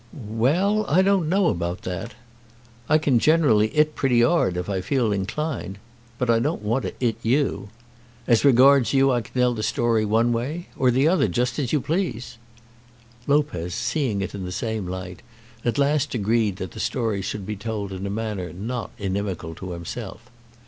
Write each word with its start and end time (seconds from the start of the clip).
"Well; 0.13 0.83
I 0.87 1.03
don't 1.03 1.29
know 1.29 1.49
about 1.49 1.83
that. 1.83 2.15
I 2.89 2.97
can 2.97 3.19
generally 3.19 3.67
'it 3.67 3.93
pretty 3.93 4.23
'ard 4.23 4.57
if 4.57 4.67
I 4.67 4.81
feel 4.81 5.11
inclined. 5.11 5.77
But 6.17 6.27
I 6.27 6.39
don't 6.39 6.63
want 6.63 6.85
to 6.85 6.93
'it 6.99 7.17
you. 7.21 7.69
As 8.25 8.43
regards 8.43 8.93
you 8.93 9.11
I 9.11 9.21
can 9.21 9.35
tell 9.35 9.53
the 9.53 9.61
story 9.61 10.03
one 10.03 10.33
way, 10.33 10.69
or 10.75 10.89
the 10.89 11.07
other, 11.07 11.27
just 11.27 11.59
as 11.59 11.71
you 11.71 11.79
please." 11.81 12.39
Lopez, 13.27 13.75
seeing 13.75 14.21
it 14.21 14.33
in 14.33 14.43
the 14.43 14.51
same 14.51 14.87
light, 14.87 15.21
at 15.63 15.77
last 15.77 16.15
agreed 16.15 16.55
that 16.55 16.71
the 16.71 16.79
story 16.79 17.21
should 17.21 17.45
be 17.45 17.55
told 17.55 17.91
in 17.93 18.07
a 18.07 18.09
manner 18.09 18.51
not 18.51 18.89
inimical 18.97 19.53
to 19.53 19.73
himself. 19.73 20.31